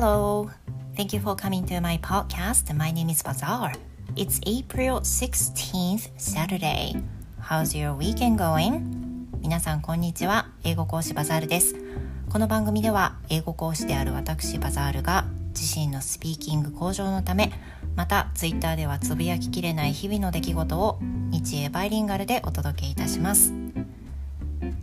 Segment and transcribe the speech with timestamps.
[0.00, 0.48] Hello.
[0.96, 2.74] Thank you for coming to my podcast.
[2.74, 3.74] My name is Bazaar.
[4.16, 6.96] It's April 16th, Saturday.
[7.38, 8.80] How's your weekend going?
[9.42, 10.48] 皆さん、こんにちは。
[10.64, 11.74] 英語講師バザールです。
[12.30, 17.52] この番組では、英語講師である私バザールが自身のスピーキング向上のため、
[17.94, 23.52] また Twitter ではつぶやききれない日々の出来事を日英バイリンガルでお届けいたします。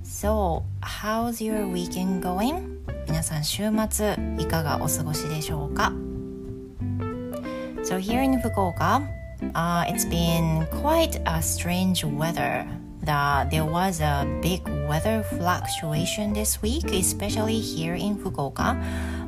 [0.04, 2.77] So, how's your weekend going?
[3.08, 5.94] 皆さん週末いかがお過ごしでしょうか
[7.84, 9.08] So here in Fukuoka,
[9.54, 12.68] uh, it's been quite a strange weather.
[13.06, 18.76] That there was a big weather fluctuation this week, especially here in Fukuoka.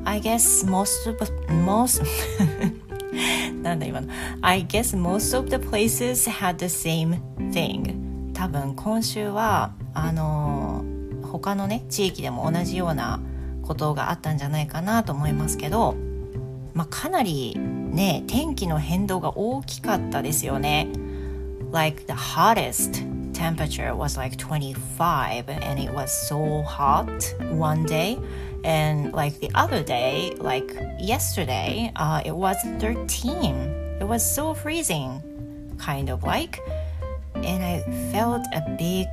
[0.04, 1.18] I guess most of
[1.50, 2.04] most
[3.62, 4.08] なんだ今の
[4.42, 7.20] I guess most of the places had the same
[7.52, 10.84] thing 多分今週はあの
[11.24, 13.20] 他のね地域でも同じような
[13.70, 15.96] ことがあったんじゃないかなと思いますけど、
[16.74, 20.88] まあ、かなりね天気の変動が大きかったですよね。
[21.72, 27.08] Like the hottest temperature was like 25 and it was so hot
[27.52, 28.18] one day
[28.64, 35.22] and like the other day like yesterday uh, it was 13 it was so freezing
[35.78, 36.60] kind of like
[37.36, 39.08] and i felt a big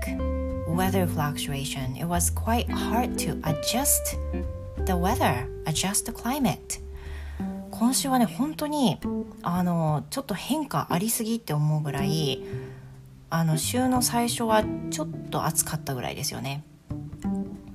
[0.75, 4.17] weather fluctuation it was quite hard to adjust
[4.85, 6.81] the weather adjust the climate
[7.71, 8.99] 今週はね本当に
[9.41, 12.43] あのちょっと変化ありすぎって思うぐらい
[13.29, 16.63] あの週の最初はちょっと暑かったぐらいですよね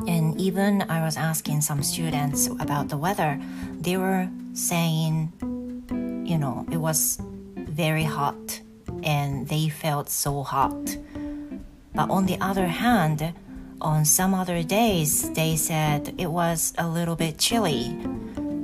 [0.08, 3.40] And even I was asking some students about the weather,
[3.80, 5.32] they were saying,
[6.24, 7.20] you know, it was
[7.56, 8.60] very hot
[9.02, 10.96] and they felt so hot.
[11.94, 13.32] But on the other hand,
[13.80, 17.96] on some other days, they said it was a little bit chilly.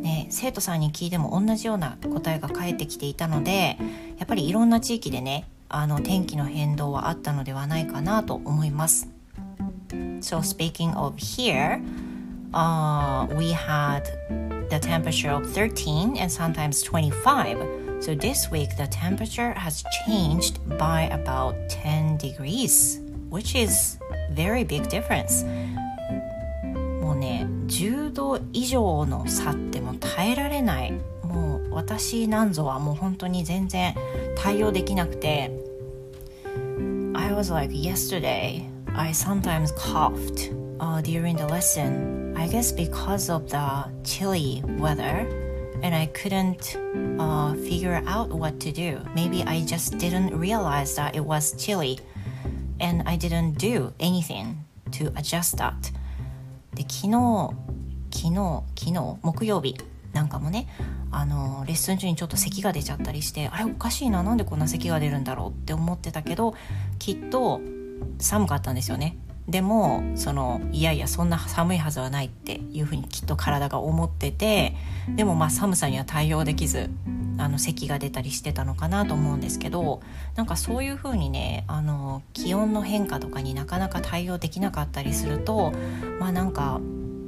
[0.03, 3.78] ね、生徒さんに聞いても同じような答えが返ってきていたので
[4.19, 9.09] やっぱりいろんな地域でねあの天気の変動はあったのではないかなと思います。
[10.21, 11.81] So speaking of here,
[12.53, 14.03] uh, we had
[14.71, 17.56] the temperature of 13 and sometimes 25.
[18.00, 23.00] So this week the temperature has changed by about 10 degrees,
[23.31, 23.99] which is
[24.34, 25.47] very big difference.
[27.00, 30.93] もうね、10度以上の差ってもう耐えられない。
[31.25, 33.94] もう私なんぞはもう本当に全然
[34.37, 35.50] 対応できなくて。
[37.15, 38.62] I was like yesterday
[38.94, 42.34] I sometimes coughed uh, during the lesson.
[42.37, 45.27] I guess because of the chilly weather,
[45.83, 46.77] and I couldn't
[47.19, 48.99] uh, figure out what to do.
[49.15, 51.99] Maybe I just didn't realize that it was chilly,
[52.80, 54.56] And I didn't do anything
[54.92, 55.74] to adjust that.
[56.74, 57.50] で昨日
[58.12, 59.76] 昨日昨日木曜日
[60.14, 60.68] なんかもね
[61.12, 66.56] あのレッスン中にちょっと咳が出ちゃったりしてあれおかしいななんでこんな咳が出るんだろうって思ってたけど
[67.00, 67.62] きっと
[68.20, 74.75] 寒かったんですよねでもそのいやいやそんな寒いはずはないっていうふうにきっと体が思ってて
[75.16, 76.90] でもまあ寒さには対応できず
[77.38, 80.02] あの咳が出たりしてたのかなと思うんですけど
[80.35, 85.72] なんかそういうふうにねあの気温の変化とかになかなか対応できなかったりすると
[86.19, 86.81] まあなんか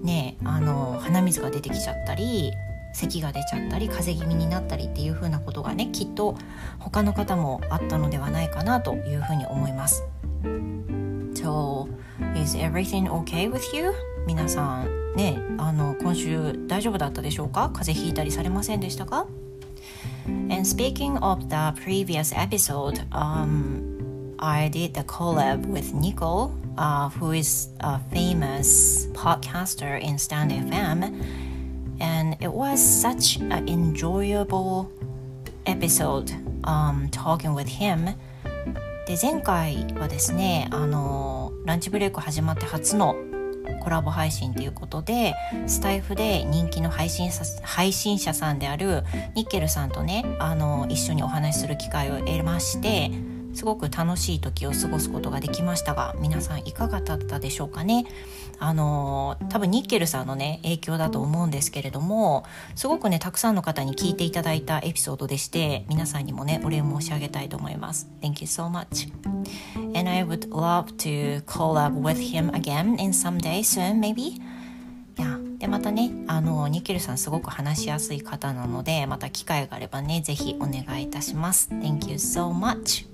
[0.03, 2.51] ねあの鼻水が出てきちゃったり
[2.91, 6.35] 咳が出ちゃったり風邪気味になったりっていうふうなことがねきっと
[6.79, 10.03] 他の方もあったのではないかなというふうに思います。
[11.39, 11.87] So,
[12.36, 13.92] is everything okay with you?
[14.26, 19.26] 皆さんね、あの今週大丈夫だったでしょうか風邪ひいたりされませんでしたか
[20.26, 27.32] And speaking of the previous episode, um, I did the collab with Nicole, uh, who
[27.32, 31.22] is a famous podcaster in Stand FM,
[32.00, 34.90] and it was such an enjoyable
[35.66, 36.32] episode
[36.64, 38.16] um, talking with him.
[39.06, 43.15] で前回はですねあの ランチブレイク始まって初の
[43.83, 45.35] コラボ配信ということで
[45.67, 47.29] スタイフで人気の配信
[47.61, 49.03] 配信者さんである
[49.35, 53.11] ニッケルさんとねあの一緒にお話しする機会を得まして
[53.59, 58.05] すごく楽しい時を過ごすことができましたが皆さんいかがだったでしょうかね？
[58.57, 62.45] あの多分ニッケルさんのね影響だと思うんですけれども
[62.75, 68.07] すごくねたくさんの方に聞いていただいたエピソードでして皆さんにもねお礼申し上げたいと思います。
[68.21, 69.11] Thank you so much.
[69.93, 74.41] And I would love to collab with him again in some day soon maybe.
[75.57, 81.67] でまたねあのニッケルさんすごく話しやすい方なのでまた機会があればねぜひお願いいたします。
[81.73, 83.08] Thank you so much.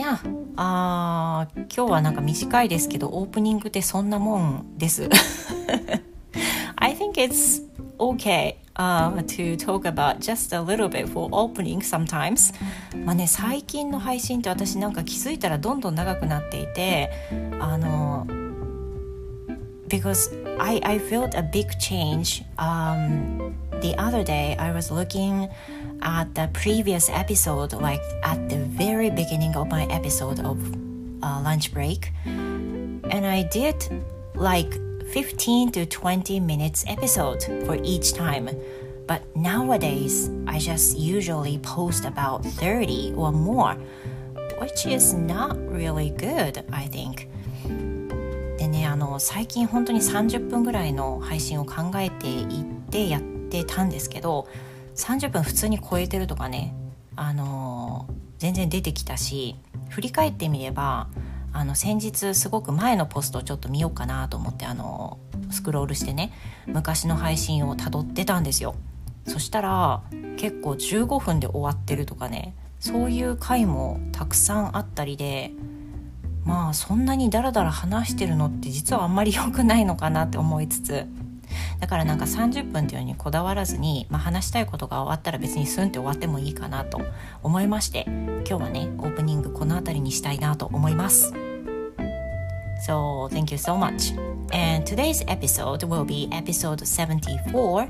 [0.00, 0.18] や
[0.56, 5.08] あ今日はなんか短いですけどオープニングってそんなもんです
[6.76, 7.62] I think it's
[7.98, 12.54] okay uh, to talk about just a little bit for opening sometimes
[13.04, 17.10] まあね最近の配信って私なんか気づいたらどんどん長くなっていて
[17.60, 18.26] あの
[19.86, 25.48] because I, I felt a big change um, the other day I was looking
[26.02, 30.58] at the previous episode like at the very beginning of my episode of
[31.22, 33.88] uh, lunch break and I did
[34.34, 34.72] like
[35.12, 38.48] 15 to 20 minutes episode for each time.
[39.06, 43.74] But nowadays, I just usually post about 30 or more,
[44.58, 47.28] which is not really good, I think.
[48.90, 54.48] あの最近本当に30分ぐらいの配信を考えていってやってたんですけど
[54.96, 56.74] 30分普通に超えてるとかね、
[57.14, 58.08] あの
[58.38, 59.54] 全然出てきたし
[59.90, 61.08] 振り返ってみれば
[61.52, 65.18] あの先日すごく前のポストをちょっと見ようかなと思ってあの
[65.52, 66.32] スクロールしてね
[66.66, 68.74] 昔の配信をたどってたんですよ。
[69.24, 70.02] そしたら
[70.36, 75.52] 結構15分で終わってるとかねそういう回もたくさんあったりで
[76.44, 81.06] まあそんなにダラダラ話してるのって実はあんまり良くないのかなって思いつつ
[81.80, 87.00] だからなんか30分っていうのにこだわらずに、まあ、話したいことが終わったら別にスンって終わってもいいかなと
[87.42, 91.32] 思いまして今日はねオープニングこの辺りにしたいなと思います。
[92.80, 94.16] So thank you so much.
[94.52, 97.88] And today's episode will be episode 74.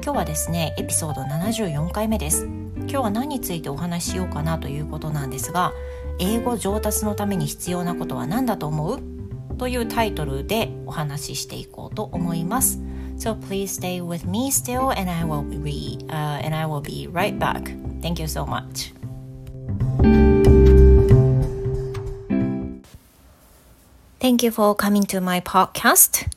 [0.00, 2.46] 今日はですね、エピソード74回目です。
[2.46, 5.72] 今日は何についてお話ししようかなということなんですが、
[6.18, 9.00] 英語上達のために必要なことは何だと思う
[9.56, 12.80] というタイトルでお話ししていこうと思います。
[13.18, 17.36] So please stay with me still and I will be, uh, and I will be right
[17.36, 17.76] back.
[18.00, 18.94] Thank you so much.
[24.20, 26.28] Thank you for coming to my podcast.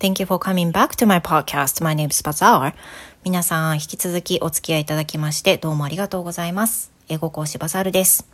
[0.00, 1.82] Thank you for coming back to my podcast.
[1.82, 2.74] My name is Bazaar.
[3.24, 6.90] 皆さん、引き続きお付き合いいただきましてどうもありがとうございます。
[7.08, 8.33] 英語講師バザールです。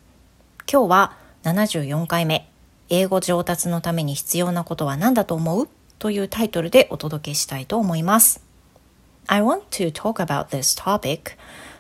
[0.73, 2.49] 今日は74回目、
[2.91, 5.69] 英語上達のために必要なことは何だと思う
[5.99, 8.41] というタイトルでお届けしたいと思います。
[9.27, 11.37] I want to talk about this topic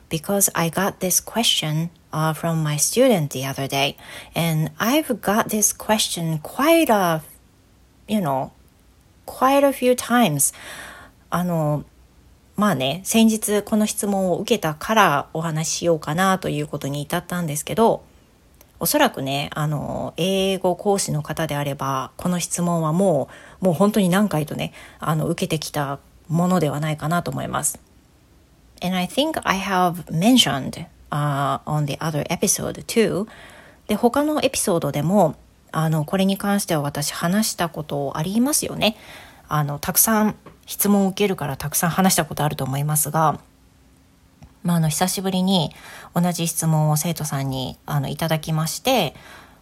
[0.08, 3.94] because I got this question uh, from my student the other day,
[4.34, 7.22] and I've got this question quite a,
[8.08, 8.50] you know,
[9.24, 10.52] quite a few times.
[11.30, 11.84] あの、
[12.56, 18.02] まあね、先日この質問を受けたからお話ししようかなということに至ったんですけど、
[18.80, 23.28] おそらくね、あの、英語講師の方であれば、この質問はも
[23.60, 25.98] う、もう本当に何回とね、あの、受けてきた
[26.28, 27.78] ものではないかなと思います。
[28.82, 33.26] And I think I have mentioned、uh, on the other episode too.
[33.86, 35.36] で、他のエピソードでも、
[35.72, 38.96] あの、これに関しては私話したことありますよね。
[39.48, 43.40] あの、たくさん質問を受けるからたくさん話したことあると思いますが、
[44.62, 45.74] まあ、あの、久しぶりに
[46.14, 49.14] 同じ質問を生徒さんに、あの、いただきまして、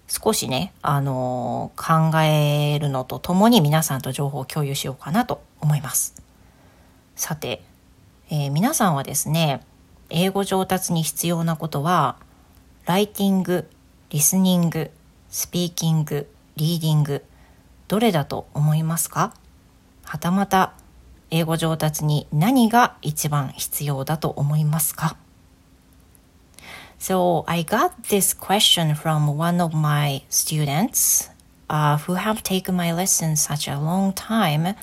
[0.09, 6.15] 少しね、あの、考えるのとともに皆さんと情報を共有しようかなと思います。
[7.15, 7.63] さて、
[8.31, 9.63] えー、皆さんはですね、
[10.11, 12.17] 英語上達に必要なことは、
[12.87, 13.69] ライティング、
[14.11, 14.91] リスニング、
[15.29, 17.25] スピーキング、リーディング、
[17.87, 19.35] どれだと思いますか？
[20.05, 20.73] はたまた、
[21.32, 25.18] 英語上達に何が一番必要だと思いますか
[27.00, 31.30] So I got this question from one of my students
[31.70, 34.76] uh, who have taken my lesson such a long time,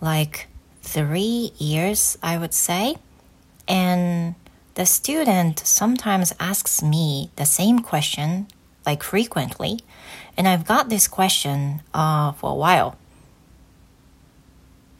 [0.00, 0.48] like
[0.82, 2.96] three years, I would say.
[3.68, 4.34] And
[4.74, 8.48] the student sometimes asks me the same question,
[8.84, 9.78] like frequently.
[10.36, 12.96] And I've got this question uh, for a while.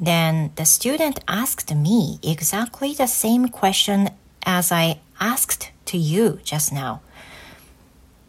[0.01, 4.11] Then the student asked me exactly the same question
[4.45, 6.99] as I asked to you just now.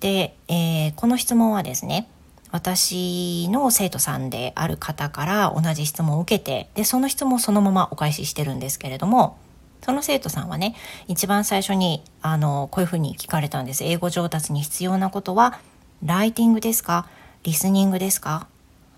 [0.00, 2.08] で、えー、この質問はですね、
[2.52, 9.36] 私の生徒さんである方から同じ質問を受けて、で、その質問をそのままお返ししてるんですけれども、
[9.82, 10.74] その生徒さんはね、
[11.08, 13.84] 一番最初に、あの、こういうふうに聞かれたんです。
[13.84, 15.58] 英語上達に必要なことは、
[16.02, 17.08] ライティングですか？
[17.42, 18.46] リスニングですか？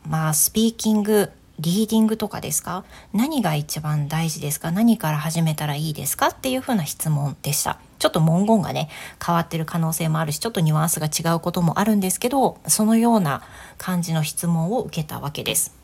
[0.07, 7.79] まあ、スピーキング、リーディングとかですか何が一番大事ですか何から始めたらいいですかっていうふうな質問でした。
[7.99, 8.89] ちょっと文言がね、
[9.25, 13.43] 変わってる可能性もあるし、ちょっとニュアンスが違うこともあるんですけど、そのような
[13.77, 15.75] 感じの質問を受けたわけです。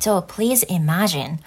[0.00, 1.38] So please imagine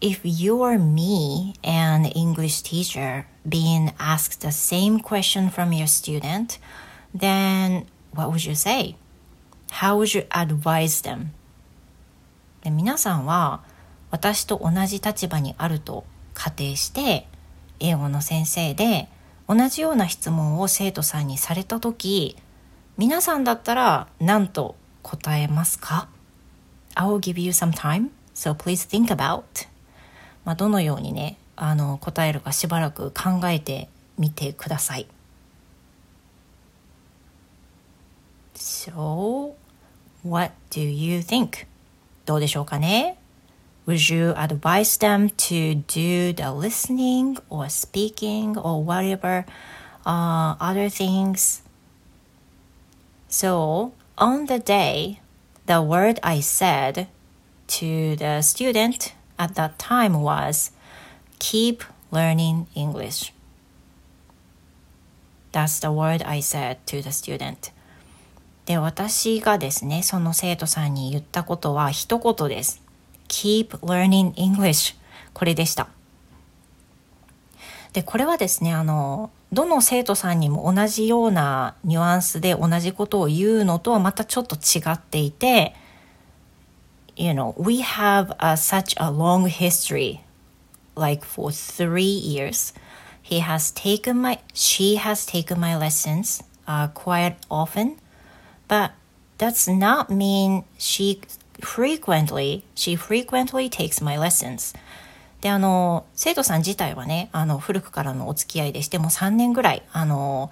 [0.00, 6.58] if you are me, an English teacher, being asked the same question from your student,
[7.12, 8.94] then what would you say?
[9.70, 11.32] How would you advise them?
[12.64, 13.62] で皆さんは
[14.10, 17.28] 私と同じ立場にあると仮定して
[17.78, 19.08] 英語の先生で
[19.46, 22.36] 同じような質問を生徒さんにされた時
[22.96, 26.08] 皆さんだったら何と答えますか
[26.94, 29.42] ?I'll give you some time, so please think about
[30.44, 35.06] まあどのようにねあの答えるかしばらく考えてみてください。
[38.54, 39.54] So,
[40.24, 41.66] what do you think?
[42.25, 43.17] どうでしょうかね
[43.87, 49.45] Would you advise them to do the listening or speaking or whatever
[50.05, 51.63] uh, other things?
[53.29, 55.21] So, on the day,
[55.65, 57.07] the word I said
[57.67, 60.71] to the student at that time was
[61.39, 63.33] keep learning English.
[65.51, 67.71] That's the word I said to the student.
[68.66, 72.82] で、私がですね、その生徒さんに言ったことは一言です。
[73.28, 74.96] keep learning English
[75.32, 75.88] これでした。
[77.92, 85.74] で、これはですね、あの、どの生徒さんにも同じようなニュアンスで同じことを言うのとはまたちょっと違っていて、
[87.16, 90.20] you know, we have a, such a long history,
[90.96, 92.74] like for three years.
[93.22, 97.96] He has taken my, she has taken my lessons uh, quite often,
[98.68, 98.92] but
[99.38, 101.20] does not mean she
[101.60, 104.76] frequently, she frequently takes my lessons.
[105.40, 110.50] で、あの、生徒さん自体はね、あの、古くからのお付き合いでして、もう3年ぐらい、あの、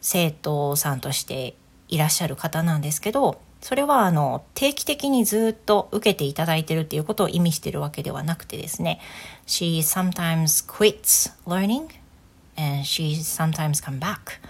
[0.00, 1.54] 生徒さんとして
[1.88, 9.00] いらっしゃる方なんですけど、それはあの定期的にずっと受けていただいてるっていうことを意味してるわけではなくてですね
[9.46, 11.82] She sometimes quits learning
[12.56, 14.40] and she sometimes come back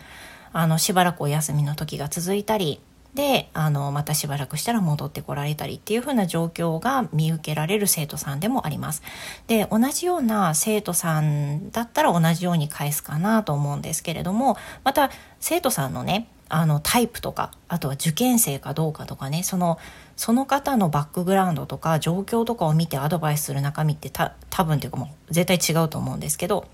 [0.55, 2.81] あのしばらくお休みの時が続いたり
[3.15, 9.03] であのまたしばらくしたら戻ってこられたりっていう風な状況が見受けられる生徒さんでもあります。
[9.49, 19.79] で同じような生徒さんだったら同じように返すかなと思うんですけれどもまた生徒さんのねあのタイプとかあとは受験生かどうかとかねその
[20.17, 26.67] その方のバックグラウンドとか状況とかを見てアドバイスする中身ってた多分というかもう絶対違うと思うんですけど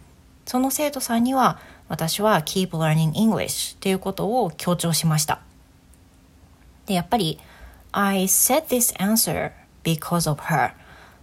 [0.47, 5.48] その生徒さんには私は Keep Learning English っていうことを強調しました。
[6.88, 7.40] で、やっぱり
[7.92, 9.52] I said this answer
[9.84, 10.74] because of her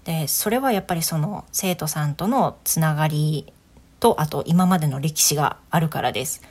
[0.05, 3.53] で、それはやっぱりその生徒さんとのつながり
[4.01, 6.43] とあと今までの歴史があるからです。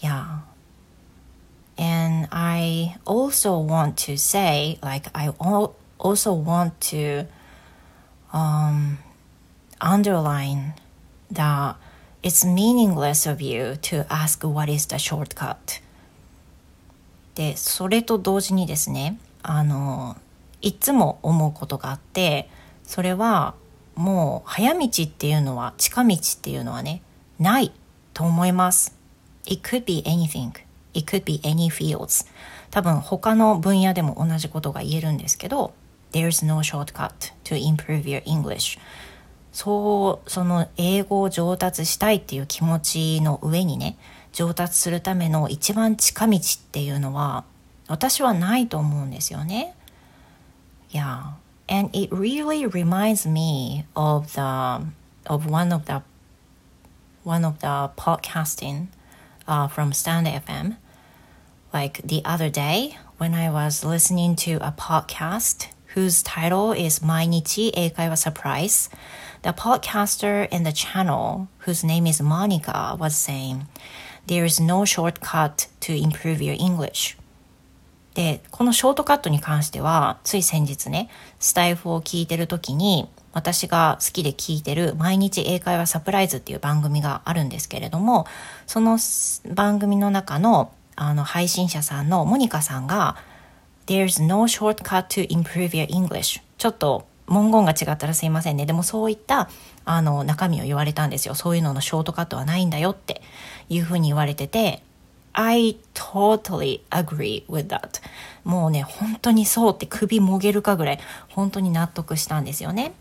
[0.00, 0.40] Yeah.
[1.76, 7.26] And I also want to say, like, I also want to
[8.32, 8.98] um,
[9.80, 10.74] underline
[11.32, 11.76] that
[12.22, 15.80] it's meaningless of you to ask what is the shortcut.
[17.35, 20.17] でそれと同時にですねあの
[20.61, 22.49] いつも思うことがあって
[22.83, 23.53] それは
[23.95, 27.01] もう早道っていうのは近道っていうのはね
[27.39, 27.71] ない
[28.13, 28.95] と思います。
[29.45, 30.51] It could be anything.
[30.93, 32.25] It could be any fields.
[32.71, 35.73] 多分他の分野でも同じことが言えるんですけど
[36.11, 38.79] There's no shortcut to improve your English.
[39.51, 43.97] そうその英語を上達したいっていう気持ちの上にね
[44.34, 46.40] 上達するための一番近道っ
[46.70, 47.44] ていうのは
[47.88, 49.74] 私はないと思うんですよね。
[50.90, 51.34] Yeah.
[51.68, 54.86] And it really reminds me of the
[55.26, 56.02] of one of the
[57.24, 58.88] one of the podcasting
[59.46, 60.76] uh, from Stand FM.
[61.72, 68.16] Like the other day when I was listening to a podcast whose title is 毎日英会話
[68.16, 68.90] Surprise.
[69.42, 73.66] The podcaster in the channel, whose name is Monica, was saying,
[74.27, 77.17] There is no shortcut to improve your English.
[78.13, 88.25] で、このショートカットに関しては、つい先日ね、スタイフを聞いてる時に、私が好きで聞いてる毎日英会話サプライズっていう番組があるんですけれども、
[88.65, 88.97] その
[89.53, 93.17] 番組の中のあの配信者さんのモニカさんが
[93.85, 98.65] There's no shortcut to improve your English ちょっと文言が違ったらすいませんね。
[98.65, 99.49] でもそういった
[99.83, 101.35] あの中身を言われたんですよ。
[101.35, 103.21] そういうののショートカットはないんだよって
[103.68, 104.82] いうふうに言われてて、
[105.32, 108.00] I totally agree with that.
[108.44, 112.92] もうね、本当にそうって首もげるかぐらい本当に納得したんですよね。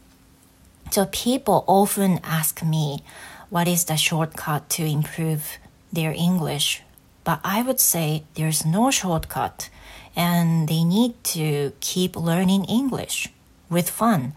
[0.92, 3.04] So people often ask me,
[3.52, 5.60] what is the shortcut to improve
[5.94, 6.84] their English?
[7.24, 9.70] But I would say there's no shortcut
[10.16, 13.32] and they need to keep learning English
[13.70, 14.34] with fun.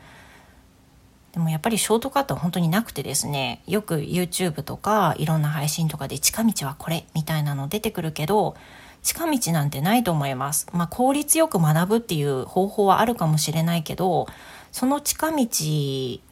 [1.38, 8.56] でもやっぱりショートカットは本当になくてですね、よく YouTube とかいろんな配信とかで近道はこれみたいなの出てくるけど、
[9.04, 10.66] 近道なんてないと思います。
[10.74, 14.26] まあ効率よく学ぶっていう方法はあるかもしれないけど、
[14.72, 15.46] その近道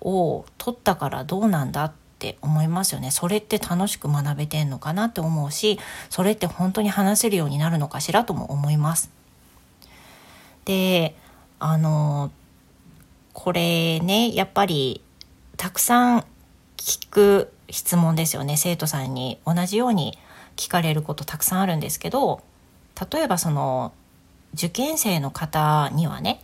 [0.02, 3.12] を取ったからどうなんだって思いますよね。
[3.12, 9.12] それって楽しく学べてんのかなって思うし、それって本当に話せるようになるのかしらとも思います。
[10.66, 11.16] で、
[11.60, 12.32] あの、
[13.36, 15.04] これね、やっぱり
[15.58, 16.26] たくさん
[16.78, 18.56] 聞く質問ですよね。
[18.56, 20.18] 生徒さんに同じように
[20.56, 22.42] 聞かれることたくさんあるんですけど、
[23.12, 23.94] 例えばその
[24.54, 26.42] 受験生の方にはね、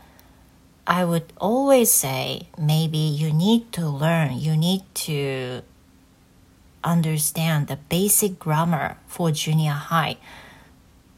[0.83, 5.63] I would always say maybe you need to learn, you need to
[6.83, 10.17] understand the basic grammar for junior high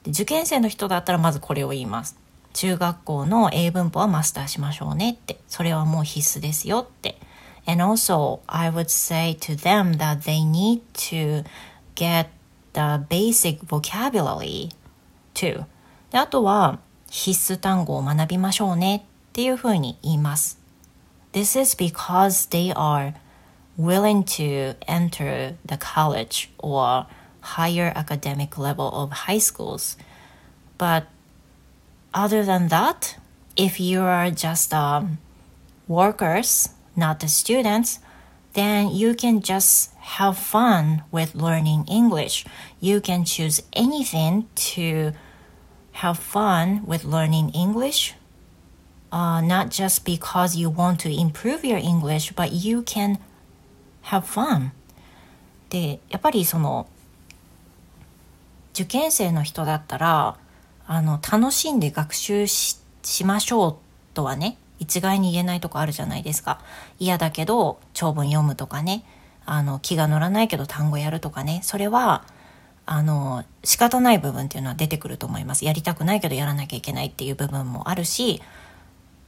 [0.05, 2.22] 受験生の人だったらまずこれを言います
[2.53, 7.17] 中学校の英文法はマスターしましょうねってそれはもう必須ですよって
[7.65, 11.43] and also I would say to them that they need to
[11.95, 12.27] get
[12.74, 14.69] the basic vocabulary
[15.33, 15.65] too
[16.12, 16.79] であとは
[17.10, 20.60] 必須単語を学びましょうねっていうふうに言います
[21.33, 23.13] This is because they are
[23.77, 27.07] willing to enter the college or
[27.41, 29.98] higher academic level of high schools.
[30.77, 31.05] But
[32.14, 33.16] other than that,
[33.56, 35.18] if you are just um,
[35.87, 38.00] workers, not the students,
[38.54, 42.44] then you can just have fun with learning English.
[42.80, 45.12] You can choose anything to
[45.92, 48.14] have fun with learning English.
[49.10, 53.18] Uh, not just because you want to improve your English, but you can
[54.02, 54.72] have fun
[55.70, 56.87] でやっぱりその
[58.72, 60.37] 受験生の人だったら
[60.85, 62.77] あの楽しんで学習し
[63.23, 63.75] ましょう
[64.13, 66.59] とはね一概に言えないとこあるじゃないですか。
[66.99, 69.05] 嫌だけど長文読むとかね
[69.45, 72.25] あの気が乗らないけど単語やるとかねそれは
[72.85, 75.65] あの仕方ない部分っていうのは出てくると思います。
[75.65, 78.41] やりたくないけどやらなきゃいけないっていう部分もあるし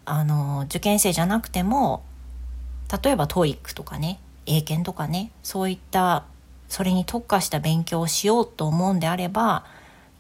[0.06, 2.04] あの受験生じゃなくても
[3.04, 6.26] 例えば TOEIC とかね英検とかねそういった
[6.68, 9.66] それに特化した勉強をしようと思うんであれば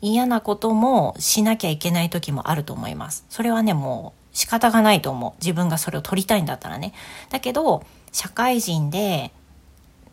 [0.05, 3.25] 嫌なこともしなきゃいけない時もあると思います。
[3.29, 5.33] それはねもう仕方がないと思う。
[5.41, 6.93] 自分がそれを取りたいんだったらね。
[7.31, 9.31] だけど社会人で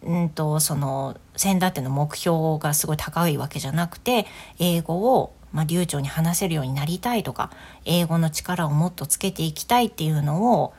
[0.03, 4.27] うんとその先だっての目標がすごい高いわけじゃなくて
[4.59, 7.51] 英語をまあ、流暢に話せるようになりたいとか
[7.85, 10.73] 英語の力をもっとつけていきたいっていうのを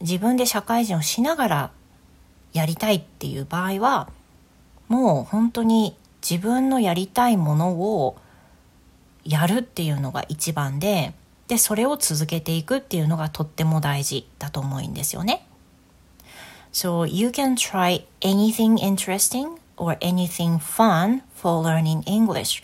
[0.00, 1.70] 自分で社会人をしながら
[2.52, 4.08] やりたいっていう場合は
[4.86, 5.96] もう本当に
[6.28, 8.16] 自分のやりたいものを
[9.26, 11.12] やるっていうのが一番で
[11.48, 15.46] でそれを続けていくっていうのがとっても大事だと思うんですよね。
[16.72, 22.62] So you can try anything interesting or anything fun for learning English,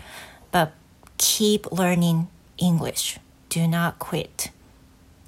[0.51, 0.71] but
[1.17, 2.27] keep learning
[2.59, 3.21] English.
[3.49, 4.51] Do not quit.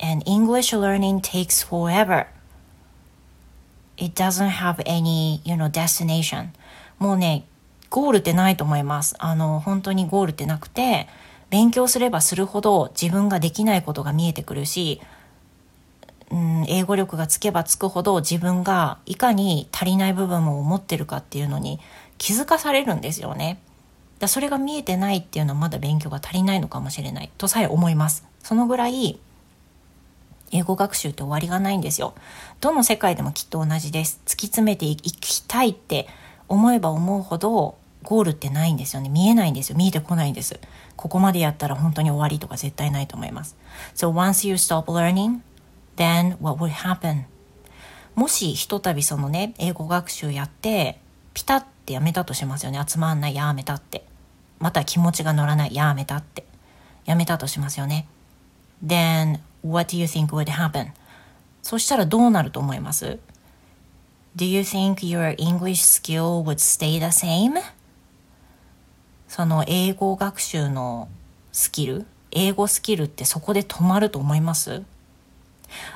[0.00, 2.26] And English learning takes forever.
[3.96, 6.48] it doesn't have any, you know, destination.
[6.98, 7.44] もうね、
[7.90, 9.14] ゴールってないと思います。
[9.18, 11.08] あの、本当にゴールってなくて、
[11.54, 15.00] 勉強すればするほど自分ができないことが見えてくるし、
[16.32, 21.78] うん、英語力がつけばつくほど自分がいかに足りない部分を持ってるかっていうのに
[22.18, 23.60] 気づかされるんですよね。
[24.18, 28.26] だそれが見えてないっていうのはまだ勉強が足りないのかもしれないとさえ思います。
[28.42, 29.20] そのぐらい
[30.50, 32.14] 英語学習って終わりがないんですよ。
[32.60, 34.20] どの世界でもきっと同じです。
[34.26, 36.08] 突き詰めていきたいって
[36.48, 39.08] 思えば思うほどゴールってないんですよね。
[39.08, 39.76] 見えないんですよ。
[39.76, 40.60] 見えてこないんです。
[40.94, 43.56] ここまでやったら本当に終わりとか絶対ないと思います。
[43.96, 45.40] So once you stop learning,
[45.96, 47.24] then what would happen?
[48.14, 51.00] もしひとたびそのね、英語学習やって、
[51.32, 52.80] ピタってやめたとしますよね。
[52.86, 54.04] 集まんない、やめたって。
[54.60, 56.44] また気持ちが乗らない、やめたって。
[57.06, 58.06] やめたとしますよね。
[58.84, 60.92] then what do you think would happen?
[61.62, 63.18] そしたらどうなると思います
[64.36, 67.62] ？Do you think your English skill would stay the same?
[69.36, 71.08] その英語学習の
[71.50, 74.84] スキル、英語スキルってそこで止まると思います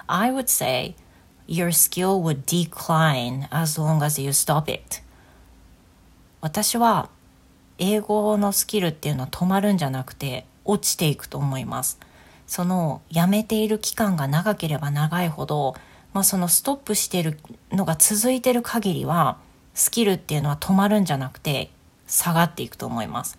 [0.09, 0.97] ?I would say
[1.47, 5.05] your skill would decline as long as you stop it.
[6.41, 7.11] 私は
[7.79, 12.01] 英語のスキルっていうのは止まるんじゃなくて落ちていくと思います。
[12.49, 15.77] そのやめている期間が長ければ長いほど、
[16.13, 17.39] まあ、そのストップしてる
[17.71, 19.39] のが続いてる限りは
[19.75, 21.71] スキルっていうのは止まるんじゃなくて
[22.09, 23.39] 下がっていくと思います。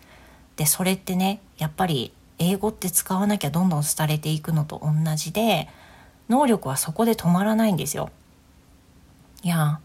[0.55, 5.67] でそれってねやっぱり英語って使わなきゃどんどん廃れていくのと同じで
[6.29, 8.11] 能力はそこで止まらないんですよ。
[9.41, 9.77] Yeah,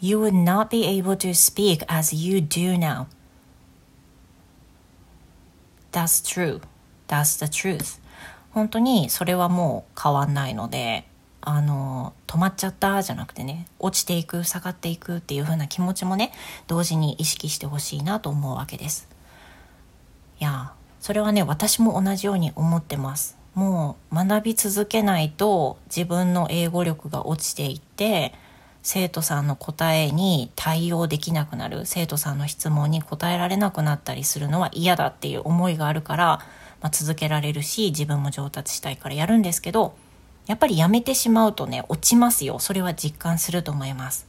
[0.00, 3.06] you would not be able to speak as you do now.
[5.92, 6.60] That's true.
[7.08, 8.00] That's the truth.
[8.50, 11.06] 本当にそれはもう変わんないので
[11.50, 16.30] あの止まっちゃったじゃなくてね落ちていく下がっていくっていう風な気持ちもね
[16.66, 19.08] 同時に意識してほしいなと思うわけです。
[20.40, 23.38] いやそれはね私も同じように思ってます。
[23.54, 28.34] もう学び続けないと自分の英語力が落ちていって
[28.82, 31.86] 生徒さんの答えに対応できなくなる。
[31.86, 36.26] 生徒さんの質問に答えられなくなったりするのは嫌だっていう思いがあるから、
[36.82, 39.94] まあ、続けられるし自分も上達したいからやるんですけど
[40.48, 44.26] やっぱりやめてしまうとね落ちますよそれは実感すると思います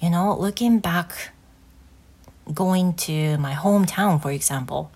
[0.00, 1.32] You know, looking back
[2.50, 4.88] going to my hometown for example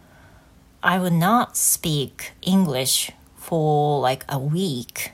[0.80, 5.12] I would not speak English for like a week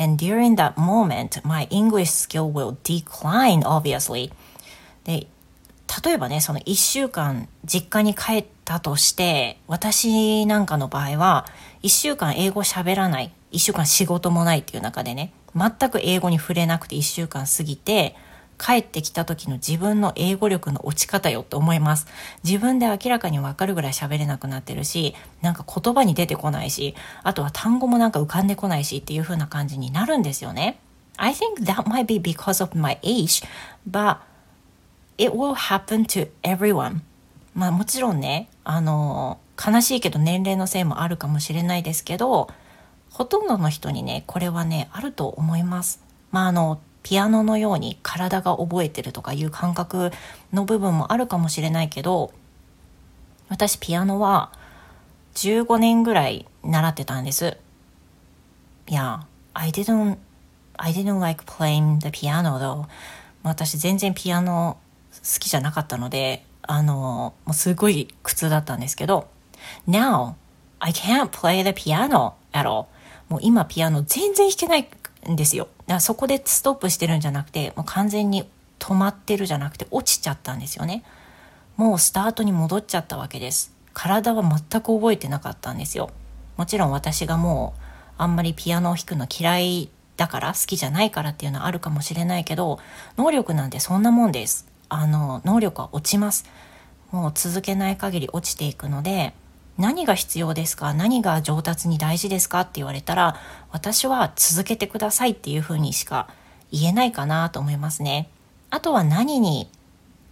[0.00, 4.32] And during that moment, my English skill will decline, obviously.
[5.04, 5.26] で、
[6.04, 11.44] 例えばね、その1週間実家に帰ったとして、私なんかの場合は、
[11.82, 18.16] 1週間英語喋らない、1週間仕事もないっていう中でね、全く英語に触れなくて1週間過ぎて、
[18.60, 22.06] 帰ってきた時の自分の英語力の落ち方よって思います。
[22.44, 30.78] 自分で明らかにわかるぐらい喋れなくなってるし、なんか言葉に出てこないし、あとは単語もなんか浮かんでこないしっていう風な感じになるんですよね。
[31.16, 33.42] I think that might be because of my age,
[33.90, 34.18] but
[35.16, 37.00] it will happen to everyone.
[37.54, 42.50] まあもちろんね、あの、悲しいけど年齢のせいもあるかもしれないですけど、
[43.10, 46.00] ほとんどの人にね、これはね、あると思います。
[46.30, 50.12] まああの、ピアノのように体が覚えてるとかいう感覚
[50.52, 52.32] の部分もあるかもしれないけど
[53.48, 54.52] 私ピアノは
[55.34, 57.56] 15年ぐらい習ってたんです。
[58.88, 60.18] いや、I didn't,
[60.76, 62.86] I didn't like playing the piano though.
[63.42, 64.78] 私全然ピアノ
[65.12, 69.28] 好きじゃなかったので、あの、もうすごい苦痛だったんですけど、
[69.88, 70.34] Now,
[70.78, 72.86] I can't play the piano at all.
[73.30, 74.88] もう今ピアノ全然弾けない
[75.30, 75.68] んですよ。
[75.86, 78.46] だからそこでストップしてるんじゃなくて、もう完全に
[78.78, 81.04] 止まってるじゃなくて落ちちゃったんですよね。
[81.76, 83.72] もうスタートに戻っちゃったわけです。
[83.94, 86.10] 体は全く覚えてなかったんですよ。
[86.56, 87.82] もちろん私がもう
[88.18, 92.78] あんまりピアノを弾くの嫌いだから好きじゃないからっていうのはあるかもしれないけど
[93.16, 94.66] 能力なんてそんなもんです。
[94.88, 96.44] あの能力は落ちます。
[97.12, 99.34] もう続けない限り落ちていくので
[99.80, 100.92] 何が必要ですか？
[100.92, 102.60] 何が上達に大事ですか？
[102.60, 103.36] って言われたら
[103.72, 106.28] 私は続けてくださいっていうふうにしか
[106.70, 108.28] 言えないかなと思いますね。
[108.68, 109.68] あとは何に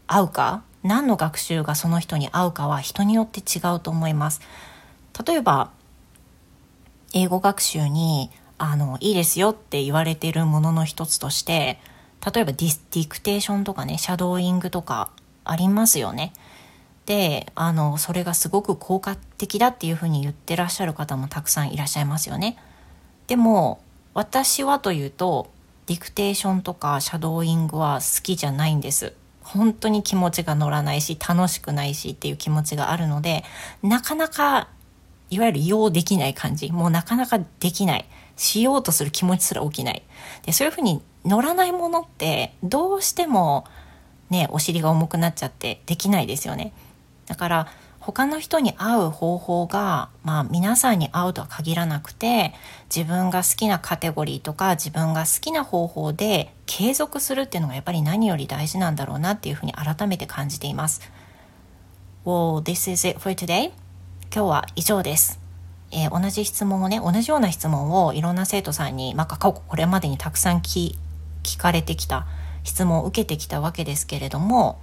[0.06, 0.62] 合うか？
[0.84, 4.40] 何の学習がその人に合うかは人によって違うと思います。
[5.26, 5.70] 例えば
[7.14, 11.80] 英語学習にあのいいですよって言われているものの一つとして
[12.32, 15.10] 例えばディディクテーションとかねシャドーイングとか
[15.44, 16.32] ありますよね。
[17.08, 22.58] であのそれがすごく効果的だっていうふうに言ってらっしゃる方もたくさんいらっしゃいますよね。
[23.28, 23.80] でも
[24.12, 25.50] 私はというと
[25.86, 29.14] ディクテーションとかシャドーイングは好きじゃないんです。
[29.40, 33.42] 本当に気持ちが乗らないし楽しくないしっていう気持ちがあるので
[33.82, 34.68] なかなか
[35.30, 38.04] いわゆる用できない感じもうなかなかできない
[38.36, 40.02] しようとする気持ちすら起きない
[40.42, 43.64] でそういうふうに乗らないものってどうしても
[44.28, 46.74] ねお尻が重くなっちゃってできないですよね
[47.28, 47.68] だから
[48.00, 52.54] 他の人に会う方法が、まあ、皆さんに会うとは限らなくて
[52.94, 61.02] 自分が好きなカテゴリーとか自分が好きな方法で継続するっていうのがやっぱり何より大事なんだろうなっていうふうに改めて感じています。
[62.24, 63.72] Well, this is it for today.
[64.34, 65.38] 今日は以上です。
[65.90, 70.96] えー、同じ質問をね同じような質問をいろんな生徒さんに、まあ、これまでにたくさん聞
[71.58, 72.26] かれてきた
[72.64, 74.78] 質問を受けてきたわけですけれども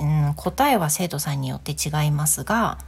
[0.00, 2.78] うん、答えは生徒さんによって違いますが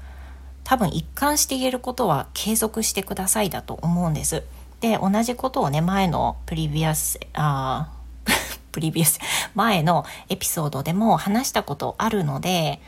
[0.64, 4.44] 多分一貫して言えることは継続してくださいだと思うんです。
[4.80, 7.90] で同じことをね前のプリビアスあ
[8.72, 9.20] プリビアス
[9.54, 12.80] 前のエピソードでも話したことあるので、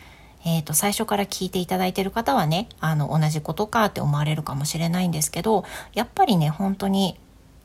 [0.45, 7.19] えー、と最初から聞いていただいてる方はねあの同じことかって思われるかもしれないんですけどやっぱりね本当に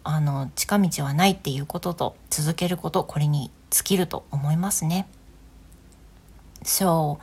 [0.04, 5.08] あの近道はないっていうことと続けることこれに尽きると思いますね。
[6.63, 7.20] So,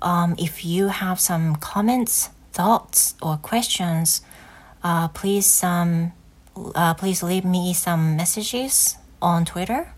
[0.00, 4.22] um, if you have some comments, thoughts, or questions,
[4.82, 6.12] uh, please um,
[6.74, 9.92] uh, please leave me some messages on Twitter,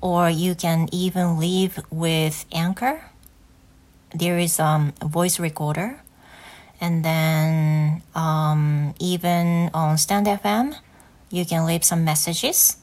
[0.00, 3.02] or you can even leave with Anchor.
[4.14, 6.00] There is um, a voice recorder,
[6.80, 10.76] and then um, even on Stand FM,
[11.30, 12.76] you can leave some messages.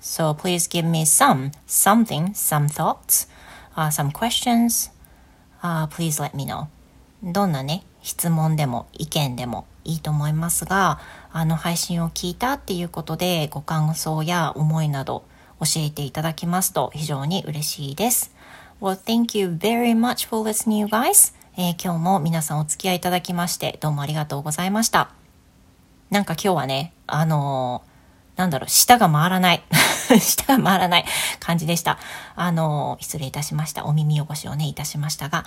[0.00, 3.26] So please give me some something, some thoughts
[3.76, 4.90] uh, some questions,
[5.62, 6.66] uh, please let me know.
[7.22, 11.00] どんなね、質問でも意見でもいいと思いますが
[11.32, 15.24] あの配信を聞いたっていうことでご感想や思いなど
[15.60, 18.34] 教えていただきますと非常に嬉しいです。
[18.80, 21.34] Well, thank you very much for listening, you guys.
[21.56, 25.10] えー、今日も皆さんお付き合いいただきましてどうもありがとうございました。
[26.10, 27.95] なんか今日はね、あのー、
[28.36, 29.62] なんだろう、舌が回らない。
[30.20, 31.04] 舌が回らない
[31.40, 31.98] 感じでした。
[32.34, 33.86] あの、失礼いたしました。
[33.86, 35.44] お耳汚しをね、いたしましたが、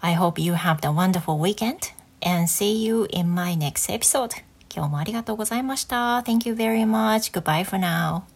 [0.00, 4.42] I hope you have the wonderful weekend and see you in my next episode.
[4.74, 6.18] 今日もありがとうございました。
[6.18, 7.32] Thank you very much.
[7.32, 8.33] Goodbye for now.